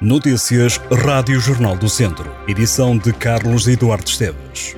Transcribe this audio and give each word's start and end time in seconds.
Notícias 0.00 0.80
Rádio 1.04 1.40
Jornal 1.40 1.76
do 1.76 1.88
Centro. 1.88 2.32
Edição 2.46 2.96
de 2.96 3.12
Carlos 3.12 3.66
Eduardo 3.66 4.08
Esteves. 4.08 4.76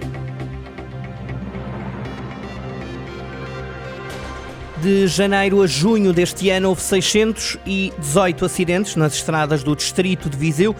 De 4.80 5.06
janeiro 5.06 5.60
a 5.60 5.66
junho 5.66 6.14
deste 6.14 6.48
ano 6.48 6.70
houve 6.70 6.80
618 6.80 8.46
acidentes 8.46 8.96
nas 8.96 9.12
estradas 9.12 9.62
do 9.62 9.76
distrito 9.76 10.30
de 10.30 10.38
Viseu. 10.38 10.74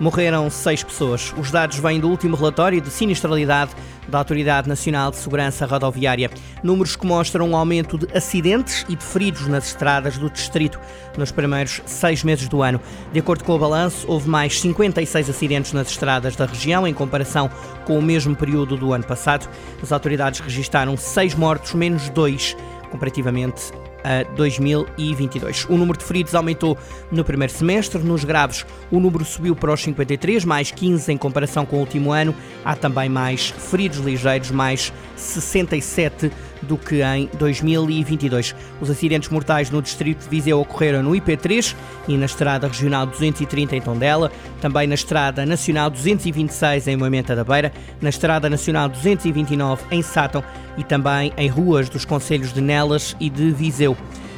Morreram 0.00 0.50
seis 0.50 0.82
pessoas. 0.82 1.32
Os 1.36 1.50
dados 1.50 1.78
vêm 1.78 2.00
do 2.00 2.08
último 2.08 2.36
relatório 2.36 2.80
de 2.80 2.90
sinistralidade 2.90 3.70
da 4.08 4.18
Autoridade 4.18 4.68
Nacional 4.68 5.10
de 5.10 5.16
Segurança 5.16 5.64
Rodoviária. 5.66 6.30
Números 6.62 6.96
que 6.96 7.06
mostram 7.06 7.48
um 7.48 7.56
aumento 7.56 7.96
de 7.96 8.06
acidentes 8.16 8.84
e 8.88 8.96
de 8.96 9.04
feridos 9.04 9.46
nas 9.46 9.66
estradas 9.66 10.18
do 10.18 10.28
distrito 10.28 10.80
nos 11.16 11.30
primeiros 11.30 11.80
seis 11.86 12.24
meses 12.24 12.48
do 12.48 12.62
ano. 12.62 12.80
De 13.12 13.20
acordo 13.20 13.44
com 13.44 13.54
o 13.54 13.58
balanço, 13.58 14.04
houve 14.08 14.28
mais 14.28 14.60
56 14.60 15.30
acidentes 15.30 15.72
nas 15.72 15.88
estradas 15.88 16.34
da 16.36 16.44
região 16.44 16.86
em 16.86 16.92
comparação 16.92 17.50
com 17.86 17.98
o 17.98 18.02
mesmo 18.02 18.34
período 18.34 18.76
do 18.76 18.92
ano 18.92 19.04
passado. 19.04 19.48
As 19.82 19.92
autoridades 19.92 20.40
registaram 20.40 20.96
seis 20.96 21.34
mortos, 21.34 21.72
menos 21.74 22.08
dois 22.10 22.56
comparativamente 22.90 23.72
a 24.04 24.22
2022. 24.34 25.66
O 25.68 25.76
número 25.76 25.98
de 25.98 26.04
feridos 26.04 26.34
aumentou 26.34 26.78
no 27.10 27.24
primeiro 27.24 27.52
semestre. 27.52 28.02
Nos 28.02 28.22
graves, 28.22 28.64
o 28.90 29.00
número 29.00 29.24
subiu 29.24 29.56
para 29.56 29.72
os 29.72 29.82
53, 29.82 30.44
mais 30.44 30.70
15 30.70 31.10
em 31.12 31.16
comparação 31.16 31.64
com 31.64 31.76
o 31.76 31.80
último 31.80 32.12
ano. 32.12 32.34
Há 32.64 32.76
também 32.76 33.08
mais 33.08 33.48
feridos 33.48 33.98
ligeiros, 33.98 34.50
mais 34.50 34.92
67 35.16 36.30
do 36.62 36.76
que 36.76 37.02
em 37.02 37.28
2022. 37.38 38.54
Os 38.80 38.90
acidentes 38.90 39.28
mortais 39.28 39.70
no 39.70 39.82
distrito 39.82 40.22
de 40.22 40.28
Viseu 40.28 40.60
ocorreram 40.60 41.02
no 41.02 41.10
IP3 41.10 41.74
e 42.08 42.16
na 42.16 42.26
estrada 42.26 42.66
regional 42.66 43.06
230 43.06 43.76
em 43.76 43.80
Tondela, 43.80 44.30
também 44.60 44.86
na 44.86 44.94
estrada 44.94 45.44
nacional 45.44 45.90
226 45.90 46.88
em 46.88 46.96
Moimenta 46.96 47.36
da 47.36 47.44
Beira, 47.44 47.72
na 48.00 48.08
estrada 48.08 48.48
nacional 48.48 48.88
229 48.88 49.84
em 49.90 50.02
Sátão 50.02 50.42
e 50.76 50.84
também 50.84 51.32
em 51.36 51.48
ruas 51.48 51.88
dos 51.88 52.04
concelhos 52.04 52.52
de 52.52 52.60
Nelas 52.60 53.16
e 53.20 53.28
de 53.28 53.50
Viseu. 53.50 53.96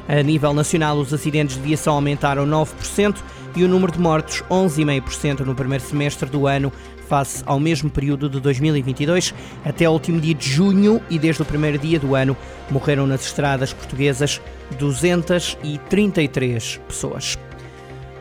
A 0.08 0.22
nível 0.22 0.54
nacional, 0.54 0.96
os 0.98 1.12
acidentes 1.12 1.56
de 1.56 1.62
viação 1.62 1.94
aumentaram 1.94 2.46
9% 2.46 3.16
e 3.56 3.64
o 3.64 3.68
número 3.68 3.90
de 3.90 3.98
mortos 3.98 4.42
11,5% 4.50 5.40
no 5.40 5.54
primeiro 5.54 5.82
semestre 5.82 6.28
do 6.28 6.46
ano, 6.46 6.70
face 7.08 7.42
ao 7.46 7.58
mesmo 7.58 7.90
período 7.90 8.28
de 8.28 8.38
2022. 8.38 9.34
Até 9.64 9.86
ao 9.86 9.94
último 9.94 10.20
dia 10.20 10.34
de 10.34 10.48
junho 10.48 11.00
e 11.08 11.18
desde 11.18 11.42
o 11.42 11.44
primeiro 11.44 11.78
dia 11.78 11.98
do 11.98 12.14
ano, 12.14 12.36
morreram 12.70 13.06
nas 13.06 13.24
estradas 13.24 13.72
portuguesas 13.72 14.40
233 14.78 16.80
pessoas. 16.86 17.38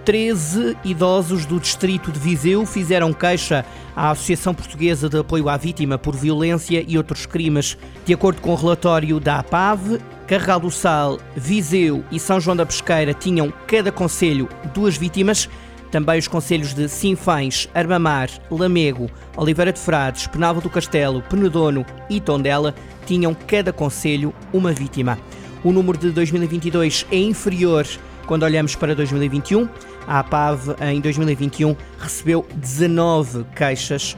13 0.06 0.78
idosos 0.86 1.46
do 1.46 1.60
distrito 1.60 2.12
de 2.12 2.20
Viseu 2.20 2.66
fizeram 2.66 3.12
queixa 3.12 3.66
à 3.96 4.12
Associação 4.12 4.54
Portuguesa 4.54 5.10
de 5.10 5.18
Apoio 5.18 5.50
à 5.50 5.58
Vítima 5.58 5.98
por 5.98 6.16
Violência 6.16 6.86
e 6.88 6.96
Outros 6.96 7.26
Crimes. 7.26 7.76
De 8.06 8.14
acordo 8.14 8.40
com 8.40 8.52
o 8.52 8.56
relatório 8.56 9.20
da 9.20 9.40
APAV, 9.40 10.00
Carregal 10.28 10.60
do 10.60 10.72
Sal, 10.72 11.20
Viseu 11.36 12.04
e 12.12 12.20
São 12.20 12.40
João 12.40 12.58
da 12.58 12.66
Pesqueira 12.66 13.14
tinham 13.14 13.54
cada 13.68 13.92
conselho 13.92 14.50
duas 14.74 14.98
vítimas. 14.98 15.48
Também 15.92 16.18
os 16.18 16.28
conselhos 16.28 16.74
de 16.74 16.90
Sinfães, 16.90 17.70
Armamar, 17.74 18.30
Lamego, 18.50 19.10
Oliveira 19.38 19.72
de 19.72 19.80
Frades, 19.80 20.28
Penalva 20.28 20.60
do 20.60 20.70
Castelo, 20.70 21.22
Penedono 21.22 21.86
e 22.10 22.20
Tondela 22.20 22.74
tinham 23.06 23.36
cada 23.36 23.72
conselho 23.72 24.34
uma 24.52 24.72
vítima. 24.74 25.18
O 25.64 25.72
número 25.72 25.98
de 25.98 26.10
2022 26.12 27.06
é 27.12 27.18
inferior 27.18 27.88
quando 28.26 28.44
olhamos 28.44 28.76
para 28.76 28.96
2021. 28.96 29.70
A 30.08 30.20
APAV, 30.20 30.76
em 30.82 31.00
2021, 31.00 31.76
recebeu 32.00 32.46
19 32.56 33.46
queixas 33.56 34.18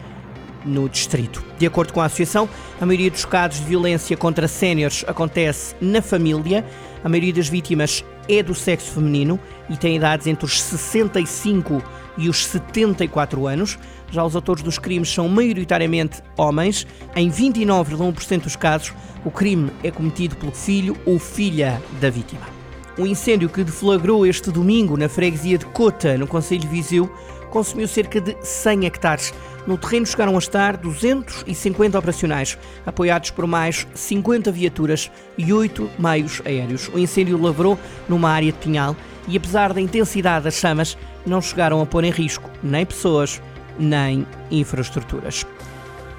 no 0.67 0.89
distrito. 0.89 1.43
De 1.57 1.65
acordo 1.65 1.93
com 1.93 2.01
a 2.01 2.05
associação, 2.05 2.47
a 2.79 2.85
maioria 2.85 3.09
dos 3.09 3.25
casos 3.25 3.59
de 3.59 3.65
violência 3.65 4.15
contra 4.17 4.47
séniores 4.47 5.03
acontece 5.07 5.75
na 5.81 6.01
família. 6.01 6.65
A 7.03 7.09
maioria 7.09 7.33
das 7.33 7.47
vítimas 7.47 8.03
é 8.27 8.43
do 8.43 8.53
sexo 8.53 8.91
feminino 8.91 9.39
e 9.69 9.77
tem 9.77 9.95
idades 9.95 10.27
entre 10.27 10.45
os 10.45 10.61
65 10.61 11.81
e 12.17 12.29
os 12.29 12.45
74 12.45 13.47
anos. 13.47 13.79
Já 14.11 14.23
os 14.23 14.35
autores 14.35 14.63
dos 14.63 14.77
crimes 14.77 15.09
são 15.09 15.27
maioritariamente 15.27 16.21
homens. 16.37 16.85
Em 17.15 17.29
29,1% 17.29 18.43
dos 18.43 18.55
casos, 18.55 18.93
o 19.23 19.31
crime 19.31 19.71
é 19.83 19.91
cometido 19.91 20.35
pelo 20.35 20.51
filho 20.51 20.95
ou 21.05 21.19
filha 21.19 21.81
da 21.99 22.09
vítima. 22.09 22.57
Um 22.97 23.05
incêndio 23.05 23.47
que 23.47 23.63
deflagrou 23.63 24.25
este 24.25 24.49
domingo 24.49 24.97
na 24.97 25.07
freguesia 25.07 25.57
de 25.57 25.65
Cota, 25.67 26.17
no 26.17 26.25
Conselho 26.25 26.61
de 26.61 26.67
Viseu, 26.67 27.07
consumiu 27.51 27.87
cerca 27.87 28.19
de 28.19 28.35
100 28.41 28.85
hectares. 28.85 29.33
No 29.67 29.77
terreno 29.77 30.05
chegaram 30.05 30.33
a 30.35 30.39
estar 30.39 30.77
250 30.77 31.99
operacionais, 31.99 32.57
apoiados 32.85 33.31
por 33.31 33.45
mais 33.45 33.85
50 33.93 34.49
viaturas 34.49 35.11
e 35.37 35.51
8 35.51 35.91
meios 35.99 36.41
aéreos. 36.45 36.87
O 36.87 36.97
incêndio 36.97 37.39
lavrou 37.39 37.77
numa 38.07 38.29
área 38.29 38.51
de 38.53 38.57
pinhal 38.57 38.95
e, 39.27 39.35
apesar 39.35 39.73
da 39.73 39.81
intensidade 39.81 40.45
das 40.45 40.53
chamas, 40.53 40.97
não 41.25 41.41
chegaram 41.41 41.81
a 41.81 41.85
pôr 41.85 42.05
em 42.05 42.11
risco 42.11 42.49
nem 42.63 42.85
pessoas 42.85 43.41
nem 43.77 44.25
infraestruturas. 44.49 45.45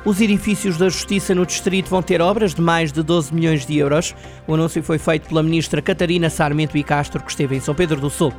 Os 0.04 0.20
edifícios 0.20 0.78
da 0.78 0.88
Justiça 0.88 1.34
no 1.34 1.44
Distrito 1.44 1.90
vão 1.90 2.02
ter 2.02 2.20
obras 2.20 2.54
de 2.54 2.60
mais 2.60 2.92
de 2.92 3.02
12 3.02 3.34
milhões 3.34 3.66
de 3.66 3.76
euros. 3.78 4.14
O 4.46 4.54
anúncio 4.54 4.82
foi 4.82 4.96
feito 4.96 5.28
pela 5.28 5.42
ministra 5.42 5.82
Catarina 5.82 6.30
Sarmento 6.30 6.78
e 6.78 6.84
Castro, 6.84 7.22
que 7.22 7.30
esteve 7.30 7.56
em 7.56 7.60
São 7.60 7.74
Pedro 7.74 8.00
do 8.00 8.08
Sul. 8.08 8.32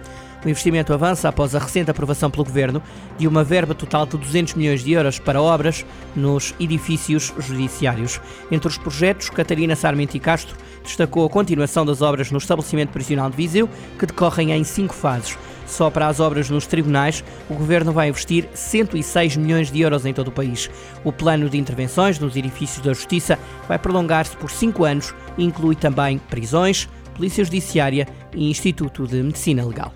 O 0.44 0.48
investimento 0.48 0.94
avança 0.94 1.28
após 1.28 1.54
a 1.54 1.60
recente 1.60 1.92
aprovação 1.92 2.32
pelo 2.32 2.46
Governo 2.46 2.82
de 3.18 3.28
uma 3.28 3.44
verba 3.44 3.76
total 3.76 4.06
de 4.06 4.18
200 4.18 4.54
milhões 4.54 4.84
de 4.84 4.94
euros 4.94 5.20
para 5.20 5.42
obras 5.42 5.86
nos 6.16 6.56
edifícios 6.58 7.34
judiciários. 7.40 8.22
Entre 8.50 8.70
os 8.70 8.78
projetos, 8.78 9.30
Catarina 9.30 9.76
Sarmento 9.76 10.16
e 10.16 10.20
Castro 10.20 10.56
destacou 10.82 11.26
a 11.26 11.30
continuação 11.30 11.86
das 11.86 12.02
obras 12.02 12.32
no 12.32 12.38
estabelecimento 12.38 12.92
prisional 12.92 13.30
de 13.30 13.36
Viseu, 13.36 13.70
que 13.98 14.06
decorrem 14.06 14.52
em 14.52 14.64
cinco 14.64 14.94
fases. 14.94 15.38
Só 15.68 15.90
para 15.90 16.08
as 16.08 16.22
obras 16.22 16.50
nos 16.50 16.66
tribunais, 16.66 17.24
o 17.50 17.54
Governo 17.54 17.92
vai 17.92 18.08
investir 18.08 18.48
106 18.54 19.36
milhões 19.36 19.70
de 19.70 19.82
euros 19.82 20.06
em 20.06 20.14
todo 20.14 20.30
o 20.30 20.32
país. 20.32 20.70
O 21.04 21.12
plano 21.12 21.50
de 21.50 21.58
intervenções 21.58 22.18
nos 22.18 22.38
edifícios 22.38 22.84
da 22.84 22.94
Justiça 22.94 23.38
vai 23.68 23.78
prolongar-se 23.78 24.38
por 24.38 24.50
cinco 24.50 24.86
anos 24.86 25.14
e 25.38 25.44
inclui 25.44 25.76
também 25.76 26.18
prisões, 26.18 26.88
Polícia 27.14 27.44
Judiciária 27.44 28.08
e 28.34 28.50
Instituto 28.50 29.06
de 29.06 29.22
Medicina 29.22 29.66
Legal. 29.66 29.94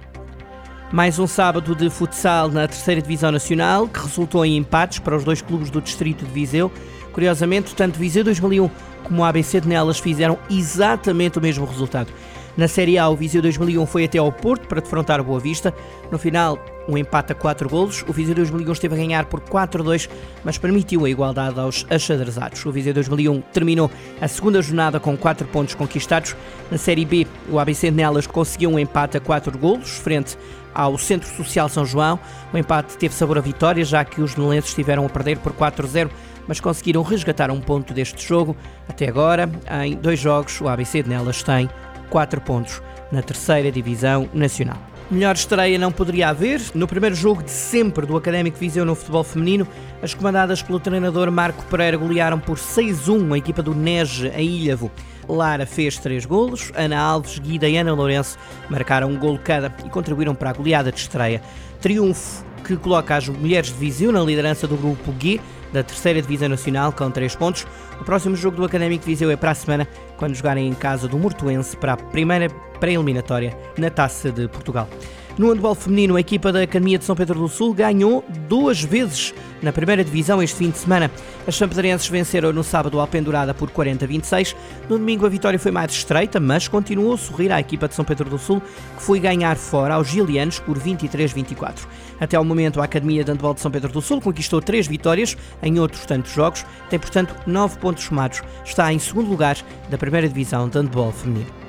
Mais 0.93 1.17
um 1.17 1.25
sábado 1.25 1.73
de 1.73 1.89
futsal 1.89 2.49
na 2.49 2.67
terceira 2.67 3.01
Divisão 3.01 3.31
Nacional, 3.31 3.87
que 3.87 3.99
resultou 3.99 4.45
em 4.45 4.57
empates 4.57 4.99
para 4.99 5.15
os 5.15 5.23
dois 5.23 5.41
clubes 5.41 5.71
do 5.71 5.81
Distrito 5.81 6.23
de 6.23 6.31
Viseu. 6.31 6.71
Curiosamente, 7.11 7.73
tanto 7.73 7.97
Viseu 7.97 8.23
2001 8.23 8.69
como 9.03 9.23
o 9.23 9.25
ABC 9.25 9.59
de 9.59 9.67
Nelas 9.67 9.97
fizeram 9.97 10.37
exatamente 10.51 11.39
o 11.39 11.41
mesmo 11.41 11.65
resultado. 11.65 12.13
Na 12.55 12.67
Série 12.67 12.99
A, 12.99 13.09
o 13.09 13.15
Viseu 13.15 13.41
2001 13.41 13.85
foi 13.87 14.05
até 14.05 14.19
ao 14.19 14.31
Porto 14.31 14.67
para 14.67 14.79
defrontar 14.79 15.19
o 15.19 15.23
Boa 15.23 15.39
Vista. 15.39 15.73
No 16.11 16.19
final, 16.19 16.63
um 16.87 16.95
empate 16.95 17.31
a 17.31 17.35
4 17.35 17.67
golos. 17.67 18.05
O 18.07 18.13
Viseu 18.13 18.35
2001 18.35 18.71
esteve 18.71 18.93
a 18.93 18.97
ganhar 18.97 19.25
por 19.25 19.39
4-2, 19.39 20.07
mas 20.43 20.59
permitiu 20.59 21.03
a 21.05 21.09
igualdade 21.09 21.59
aos 21.59 21.83
achadrezados. 21.89 22.63
O 22.63 22.71
Viseu 22.71 22.93
2001 22.93 23.41
terminou 23.51 23.89
a 24.21 24.27
segunda 24.27 24.61
jornada 24.61 24.99
com 24.99 25.17
4 25.17 25.47
pontos 25.47 25.73
conquistados. 25.73 26.35
Na 26.69 26.77
Série 26.77 27.05
B, 27.05 27.25
o 27.49 27.57
ABC 27.57 27.89
Nelas 27.89 28.27
conseguiu 28.27 28.69
um 28.69 28.77
empate 28.77 29.17
a 29.17 29.19
4 29.19 29.57
golos, 29.57 29.97
frente 29.97 30.37
ao 30.75 30.95
Centro 30.95 31.29
Social 31.29 31.67
São 31.69 31.85
João. 31.85 32.19
O 32.53 32.57
empate 32.57 32.97
teve 32.97 33.15
sabor 33.15 33.39
a 33.39 33.41
vitória, 33.41 33.83
já 33.83 34.05
que 34.05 34.21
os 34.21 34.35
nelenses 34.35 34.69
estiveram 34.69 35.05
a 35.07 35.09
perder 35.09 35.39
por 35.39 35.53
4-0 35.53 36.09
mas 36.45 36.59
conseguiram 36.59 37.01
resgatar 37.03 37.49
um 37.51 37.61
ponto 37.61 37.93
deste 37.93 38.27
jogo. 38.27 38.55
Até 38.87 39.07
agora, 39.07 39.49
em 39.85 39.95
dois 39.95 40.19
jogos, 40.19 40.59
o 40.61 40.67
ABC 40.67 41.03
de 41.03 41.09
Nelas 41.09 41.41
tem 41.41 41.69
4 42.09 42.41
pontos 42.41 42.81
na 43.11 43.21
terceira 43.21 43.71
divisão 43.71 44.29
nacional. 44.33 44.77
Melhor 45.11 45.35
estreia 45.35 45.77
não 45.77 45.91
poderia 45.91 46.29
haver. 46.29 46.61
No 46.73 46.87
primeiro 46.87 47.15
jogo 47.15 47.43
de 47.43 47.51
sempre 47.51 48.05
do 48.05 48.17
Académico 48.17 48.57
Viseu 48.57 48.85
no 48.85 48.95
futebol 48.95 49.23
feminino, 49.23 49.67
as 50.01 50.13
comandadas 50.13 50.63
pelo 50.63 50.79
treinador 50.79 51.29
Marco 51.29 51.63
Pereira 51.65 51.97
golearam 51.97 52.39
por 52.39 52.57
6-1 52.57 53.33
a 53.33 53.37
equipa 53.37 53.61
do 53.61 53.75
Nege 53.75 54.29
a 54.29 54.41
Ilhavo. 54.41 54.89
Lara 55.27 55.65
fez 55.65 55.97
três 55.97 56.25
golos, 56.25 56.71
Ana 56.75 56.99
Alves, 56.99 57.39
Guida 57.39 57.69
e 57.69 57.77
Ana 57.77 57.93
Lourenço 57.93 58.37
marcaram 58.69 59.09
um 59.09 59.17
golo 59.17 59.39
cada 59.39 59.73
e 59.85 59.89
contribuíram 59.89 60.33
para 60.33 60.49
a 60.49 60.53
goleada 60.53 60.91
de 60.91 60.99
estreia. 60.99 61.41
Triunfo 61.79 62.43
que 62.63 62.77
coloca 62.77 63.15
as 63.15 63.27
mulheres 63.27 63.69
de 63.69 63.75
Viseu 63.75 64.11
na 64.11 64.21
liderança 64.21 64.67
do 64.67 64.77
grupo 64.77 65.13
G 65.19 65.39
da 65.71 65.83
terceira 65.83 66.21
Divisão 66.21 66.49
Nacional 66.49 66.91
com 66.93 67.09
3 67.09 67.35
pontos. 67.35 67.67
O 67.99 68.03
próximo 68.03 68.35
jogo 68.35 68.57
do 68.57 68.65
Académico 68.65 69.05
Viseu 69.05 69.29
é 69.29 69.35
para 69.35 69.51
a 69.51 69.55
semana, 69.55 69.87
quando 70.17 70.35
jogarem 70.35 70.67
em 70.67 70.73
casa 70.73 71.07
do 71.07 71.17
Mortuense 71.17 71.75
para 71.75 71.93
a 71.93 71.97
primeira 71.97 72.49
pré-eliminatória 72.79 73.57
na 73.77 73.89
Taça 73.89 74.31
de 74.31 74.47
Portugal. 74.47 74.87
No 75.35 75.49
handball 75.51 75.73
feminino, 75.73 76.15
a 76.15 76.19
equipa 76.19 76.51
da 76.51 76.61
Academia 76.61 76.99
de 76.99 77.05
São 77.05 77.15
Pedro 77.15 77.39
do 77.39 77.47
Sul 77.47 77.73
ganhou 77.73 78.23
duas 78.47 78.83
vezes 78.83 79.33
na 79.63 79.71
primeira 79.71 80.03
divisão 80.03 80.43
este 80.43 80.57
fim 80.57 80.69
de 80.69 80.77
semana. 80.77 81.09
As 81.47 81.55
champedrenses 81.55 82.07
venceram 82.07 82.53
no 82.53 82.63
sábado 82.63 82.99
a 82.99 83.01
Alpendurada 83.01 83.51
por 83.51 83.71
40-26. 83.71 84.55
No 84.87 84.99
domingo 84.99 85.25
a 85.25 85.29
vitória 85.29 85.57
foi 85.57 85.71
mais 85.71 85.91
estreita, 85.91 86.39
mas 86.39 86.67
continuou 86.67 87.15
a 87.15 87.17
sorrir 87.17 87.51
à 87.51 87.59
equipa 87.59 87.87
de 87.87 87.95
São 87.95 88.05
Pedro 88.05 88.29
do 88.29 88.37
Sul, 88.37 88.61
que 88.95 89.01
foi 89.01 89.19
ganhar 89.19 89.55
fora 89.55 89.95
aos 89.95 90.07
gilianos 90.07 90.59
por 90.59 90.77
23-24. 90.77 91.87
Até 92.19 92.37
ao 92.37 92.45
momento 92.45 92.79
a 92.79 92.83
Academia 92.83 93.23
de 93.23 93.31
Handball 93.31 93.55
de 93.55 93.61
São 93.61 93.71
Pedro 93.71 93.91
do 93.91 94.01
Sul 94.03 94.21
conquistou 94.21 94.61
três 94.61 94.85
vitórias 94.85 95.35
em 95.63 95.79
outros 95.79 96.05
tantos 96.05 96.31
jogos, 96.31 96.63
tem 96.91 96.99
portanto 96.99 97.35
nove 97.47 97.79
pontos 97.79 98.03
somados. 98.03 98.43
Está 98.63 98.93
em 98.93 98.99
segundo 98.99 99.31
lugar 99.31 99.57
da 99.89 99.97
primeira 99.97 100.27
divisão 100.27 100.69
de 100.69 100.77
handball 100.77 101.11
feminino. 101.11 101.62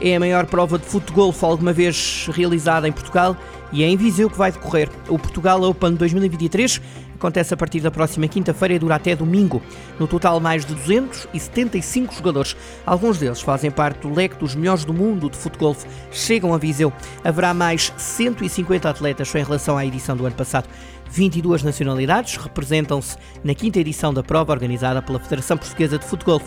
É 0.00 0.16
a 0.16 0.20
maior 0.20 0.46
prova 0.46 0.78
de 0.78 0.84
futebol 0.84 1.34
alguma 1.42 1.72
vez 1.72 2.28
realizada 2.32 2.86
em 2.86 2.92
Portugal 2.92 3.36
e 3.72 3.82
é 3.82 3.88
em 3.88 3.96
Viseu 3.96 4.28
que 4.28 4.36
vai 4.36 4.52
decorrer. 4.52 4.90
O 5.08 5.18
Portugal 5.18 5.62
Open 5.62 5.94
2023 5.94 6.80
acontece 7.14 7.54
a 7.54 7.56
partir 7.56 7.80
da 7.80 7.90
próxima 7.90 8.28
quinta-feira 8.28 8.74
e 8.74 8.78
dura 8.78 8.96
até 8.96 9.16
domingo. 9.16 9.62
No 9.98 10.06
total, 10.06 10.38
mais 10.38 10.64
de 10.64 10.74
275 10.74 12.14
jogadores. 12.14 12.54
Alguns 12.84 13.18
deles 13.18 13.40
fazem 13.40 13.70
parte 13.70 14.00
do 14.00 14.14
leque 14.14 14.36
dos 14.36 14.54
melhores 14.54 14.84
do 14.84 14.92
mundo 14.92 15.30
de 15.30 15.36
futebol. 15.36 15.74
Chegam 16.12 16.52
a 16.52 16.58
Viseu. 16.58 16.92
Haverá 17.24 17.54
mais 17.54 17.92
150 17.96 18.88
atletas 18.88 19.34
em 19.34 19.42
relação 19.42 19.78
à 19.78 19.84
edição 19.84 20.16
do 20.16 20.26
ano 20.26 20.36
passado. 20.36 20.68
22 21.10 21.62
nacionalidades 21.62 22.36
representam-se 22.36 23.16
na 23.42 23.54
quinta 23.54 23.78
edição 23.78 24.12
da 24.12 24.22
prova 24.22 24.52
organizada 24.52 25.00
pela 25.00 25.18
Federação 25.18 25.56
Portuguesa 25.56 25.98
de 25.98 26.04
Futebol. 26.04 26.40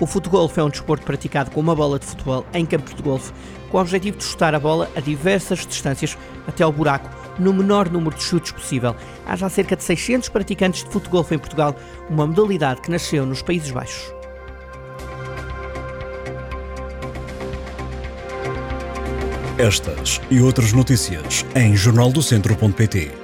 O 0.00 0.06
futebol 0.06 0.50
é 0.56 0.62
um 0.62 0.70
desporto 0.70 1.04
praticado 1.04 1.50
com 1.50 1.60
uma 1.60 1.74
bola 1.74 1.98
de 1.98 2.06
futebol 2.06 2.44
em 2.52 2.64
campos 2.64 2.94
de 2.94 3.02
golfe, 3.02 3.32
com 3.70 3.78
o 3.78 3.80
objetivo 3.80 4.16
de 4.16 4.24
chutar 4.24 4.54
a 4.54 4.60
bola 4.60 4.90
a 4.96 5.00
diversas 5.00 5.66
distâncias 5.66 6.16
até 6.46 6.64
ao 6.64 6.72
buraco, 6.72 7.08
no 7.38 7.52
menor 7.52 7.90
número 7.90 8.16
de 8.16 8.22
chutes 8.22 8.52
possível. 8.52 8.94
Há 9.26 9.36
já 9.36 9.48
cerca 9.48 9.76
de 9.76 9.82
600 9.82 10.28
praticantes 10.28 10.84
de 10.84 10.90
futebol 10.90 11.26
em 11.30 11.38
Portugal, 11.38 11.74
uma 12.08 12.26
modalidade 12.26 12.80
que 12.80 12.90
nasceu 12.90 13.26
nos 13.26 13.42
Países 13.42 13.70
Baixos. 13.70 14.12
Estas 19.56 20.20
e 20.30 20.40
outras 20.40 20.72
notícias 20.72 21.46
em 21.54 21.76
jornaldocentro.pt 21.76 23.23